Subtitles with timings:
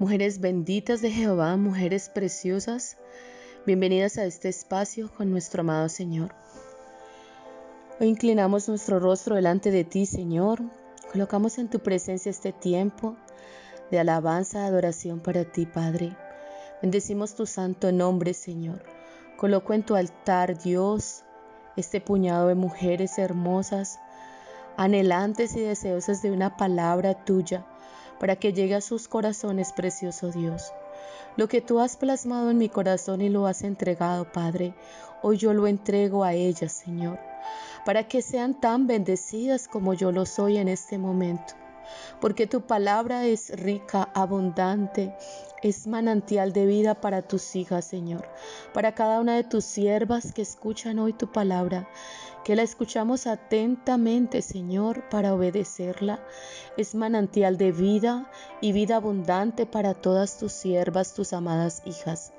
[0.00, 2.96] mujeres benditas de Jehová, mujeres preciosas,
[3.66, 6.34] bienvenidas a este espacio con nuestro amado Señor.
[8.00, 10.62] Hoy inclinamos nuestro rostro delante de ti, Señor,
[11.12, 13.14] colocamos en tu presencia este tiempo
[13.90, 16.16] de alabanza, adoración para ti, Padre.
[16.80, 18.82] Bendecimos tu santo nombre, Señor.
[19.36, 21.24] Coloco en tu altar, Dios,
[21.76, 23.98] este puñado de mujeres hermosas,
[24.78, 27.66] anhelantes y deseosas de una palabra tuya,
[28.20, 30.72] para que llegue a sus corazones, precioso Dios.
[31.36, 34.74] Lo que tú has plasmado en mi corazón y lo has entregado, Padre,
[35.22, 37.18] hoy yo lo entrego a ellas, Señor,
[37.84, 41.54] para que sean tan bendecidas como yo lo soy en este momento
[42.20, 45.14] porque tu palabra es rica, abundante,
[45.62, 48.28] es manantial de vida para tus hijas, Señor,
[48.72, 51.88] para cada una de tus siervas que escuchan hoy tu palabra,
[52.44, 56.24] que la escuchamos atentamente, Señor, para obedecerla.
[56.76, 62.32] Es manantial de vida y vida abundante para todas tus siervas, tus amadas hijas.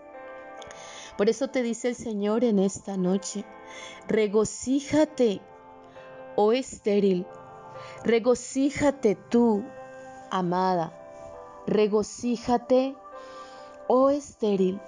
[1.18, 3.46] Por eso te dice el Señor en esta noche,
[4.08, 5.42] regocíjate,
[6.36, 7.28] oh estéril,
[8.04, 9.64] Regocíjate tú,
[10.32, 10.92] amada,
[11.68, 12.96] regocíjate,
[13.88, 14.82] oh estéril,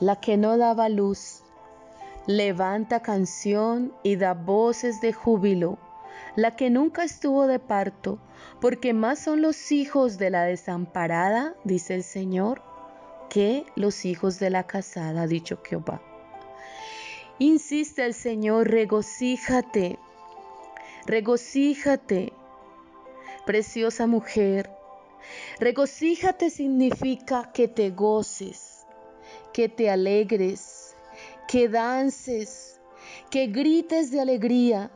[0.00, 1.44] la que no daba luz.
[2.26, 5.78] Levanta canción y da voces de júbilo,
[6.34, 8.18] la que nunca estuvo de parto,
[8.60, 12.60] porque más son los hijos de la desamparada, dice el Señor,
[13.30, 16.02] que los hijos de la casada, dicho Jehová.
[17.38, 20.00] Insiste el Señor, regocíjate,
[21.06, 22.32] Regocíjate,
[23.44, 24.70] preciosa mujer.
[25.58, 28.86] Regocíjate significa que te goces,
[29.52, 30.96] que te alegres,
[31.48, 32.80] que dances,
[33.30, 34.90] que grites de alegría,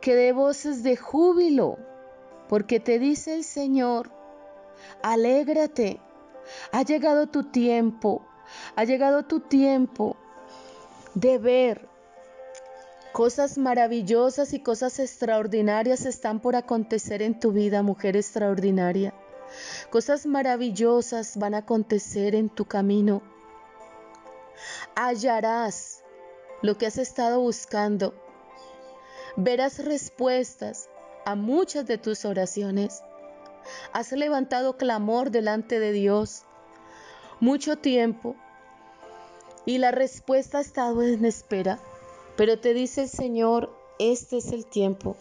[0.00, 1.78] que de voces de júbilo,
[2.48, 4.10] porque te dice el Señor,
[5.02, 6.00] alégrate,
[6.72, 8.26] ha llegado tu tiempo,
[8.76, 10.16] ha llegado tu tiempo
[11.14, 11.89] de ver
[13.12, 19.12] Cosas maravillosas y cosas extraordinarias están por acontecer en tu vida, mujer extraordinaria.
[19.90, 23.22] Cosas maravillosas van a acontecer en tu camino.
[24.94, 26.04] Hallarás
[26.62, 28.14] lo que has estado buscando.
[29.36, 30.88] Verás respuestas
[31.26, 33.02] a muchas de tus oraciones.
[33.92, 36.44] Has levantado clamor delante de Dios
[37.40, 38.36] mucho tiempo
[39.64, 41.80] y la respuesta ha estado en espera.
[42.40, 45.14] Pero te dice el Señor, este es el tiempo,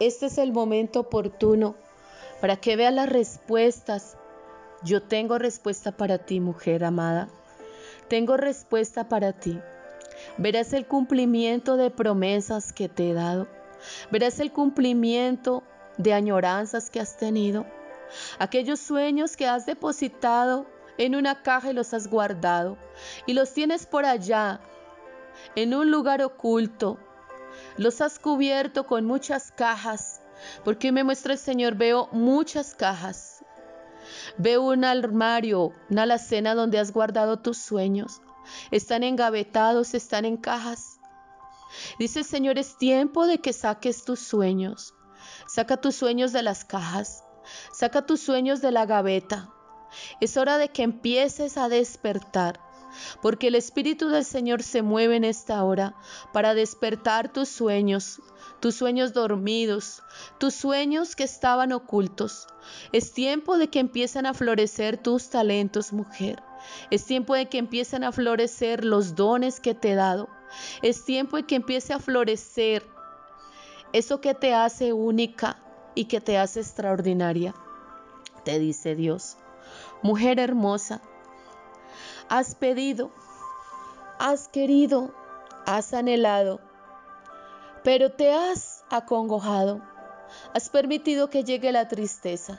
[0.00, 1.74] este es el momento oportuno
[2.40, 4.16] para que veas las respuestas.
[4.82, 7.28] Yo tengo respuesta para ti, mujer amada.
[8.08, 9.60] Tengo respuesta para ti.
[10.38, 13.46] Verás el cumplimiento de promesas que te he dado.
[14.10, 15.64] Verás el cumplimiento
[15.98, 17.66] de añoranzas que has tenido.
[18.38, 20.64] Aquellos sueños que has depositado
[20.96, 22.78] en una caja y los has guardado.
[23.26, 24.62] Y los tienes por allá
[25.56, 26.98] en un lugar oculto.
[27.76, 30.20] Los has cubierto con muchas cajas,
[30.64, 33.44] porque me muestra el Señor, veo muchas cajas.
[34.36, 38.20] Veo un armario, una alacena donde has guardado tus sueños.
[38.70, 41.00] Están engavetados, están en cajas.
[41.98, 44.94] Dice el Señor, es tiempo de que saques tus sueños.
[45.46, 47.24] Saca tus sueños de las cajas.
[47.72, 49.50] Saca tus sueños de la gaveta.
[50.20, 52.60] Es hora de que empieces a despertar
[53.22, 55.94] porque el Espíritu del Señor se mueve en esta hora
[56.32, 58.20] para despertar tus sueños,
[58.60, 60.02] tus sueños dormidos,
[60.38, 62.46] tus sueños que estaban ocultos.
[62.92, 66.42] Es tiempo de que empiecen a florecer tus talentos, mujer.
[66.90, 70.28] Es tiempo de que empiecen a florecer los dones que te he dado.
[70.82, 72.86] Es tiempo de que empiece a florecer
[73.92, 75.58] eso que te hace única
[75.94, 77.54] y que te hace extraordinaria.
[78.44, 79.36] Te dice Dios,
[80.02, 81.00] mujer hermosa,
[82.28, 83.10] Has pedido,
[84.18, 85.14] has querido,
[85.66, 86.60] has anhelado,
[87.82, 89.82] pero te has acongojado.
[90.54, 92.58] Has permitido que llegue la tristeza.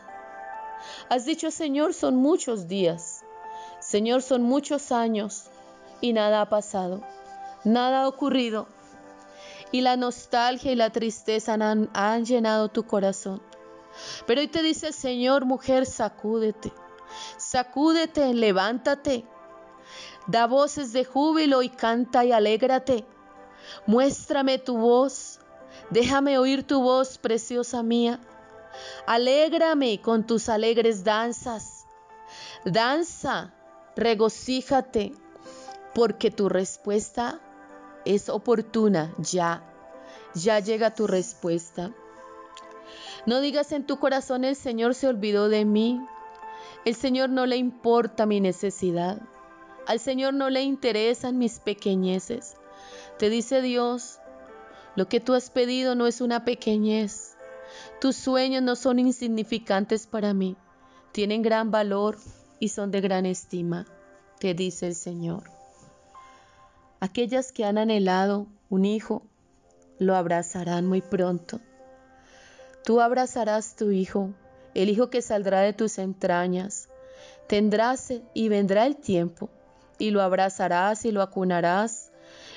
[1.09, 3.23] Has dicho, Señor, son muchos días.
[3.79, 5.45] Señor, son muchos años
[6.01, 7.01] y nada ha pasado.
[7.63, 8.67] Nada ha ocurrido.
[9.71, 13.41] Y la nostalgia y la tristeza han, han llenado tu corazón.
[14.25, 16.71] Pero hoy te dice, Señor, mujer, sacúdete.
[17.37, 19.25] Sacúdete, levántate.
[20.27, 23.05] Da voces de júbilo y canta y alégrate.
[23.85, 25.39] Muéstrame tu voz.
[25.89, 28.19] Déjame oír tu voz, preciosa mía.
[29.05, 31.85] Alégrame con tus alegres danzas.
[32.65, 33.53] Danza,
[33.95, 35.13] regocíjate,
[35.93, 37.39] porque tu respuesta
[38.05, 39.63] es oportuna ya.
[40.33, 41.91] Ya llega tu respuesta.
[43.25, 46.01] No digas en tu corazón el Señor se olvidó de mí.
[46.83, 49.21] El Señor no le importa mi necesidad.
[49.87, 52.55] Al Señor no le interesan mis pequeñeces.
[53.17, 54.19] Te dice Dios,
[54.95, 57.35] lo que tú has pedido no es una pequeñez.
[57.99, 60.55] Tus sueños no son insignificantes para mí.
[61.11, 62.17] Tienen gran valor
[62.59, 63.85] y son de gran estima,
[64.39, 65.43] te dice el Señor.
[66.99, 69.23] Aquellas que han anhelado un hijo,
[69.99, 71.59] lo abrazarán muy pronto.
[72.83, 74.33] Tú abrazarás tu hijo,
[74.73, 76.89] el hijo que saldrá de tus entrañas.
[77.47, 79.49] Tendrás y vendrá el tiempo,
[79.97, 82.11] y lo abrazarás y lo acunarás,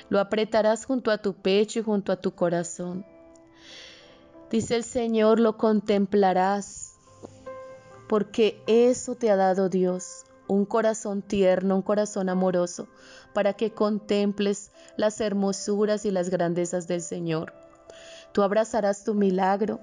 [0.09, 3.05] lo apretarás junto a tu pecho y junto a tu corazón.
[4.49, 6.95] Dice el Señor, lo contemplarás,
[8.07, 12.87] porque eso te ha dado Dios, un corazón tierno, un corazón amoroso,
[13.33, 17.53] para que contemples las hermosuras y las grandezas del Señor.
[18.31, 19.79] Tú abrazarás tu milagro,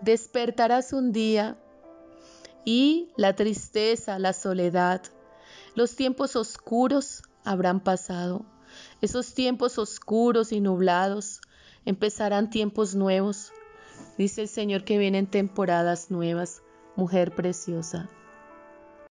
[0.00, 1.56] despertarás un día
[2.64, 5.02] y la tristeza, la soledad,
[5.76, 8.46] los tiempos oscuros habrán pasado.
[9.02, 11.42] Esos tiempos oscuros y nublados
[11.84, 13.52] empezarán tiempos nuevos.
[14.16, 16.62] Dice el Señor que vienen temporadas nuevas,
[16.96, 18.08] mujer preciosa.